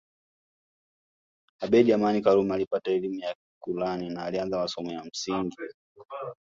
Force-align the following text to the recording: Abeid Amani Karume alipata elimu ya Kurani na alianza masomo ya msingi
Abeid 1.63 1.89
Amani 1.91 2.21
Karume 2.21 2.53
alipata 2.55 2.91
elimu 2.91 3.15
ya 3.19 3.35
Kurani 3.59 4.09
na 4.09 4.23
alianza 4.25 4.57
masomo 4.59 4.91
ya 4.91 5.03
msingi 5.03 5.57